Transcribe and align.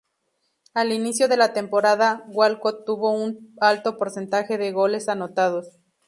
Al 0.73 0.91
inicio 0.93 1.27
de 1.27 1.37
la 1.37 1.53
temporada, 1.53 2.23
Walcott 2.29 2.85
tuvo 2.87 3.11
un 3.11 3.55
alto 3.61 3.99
porcentaje 3.99 4.57
de 4.57 4.71
goles 4.71 5.07
anotados. 5.07 5.77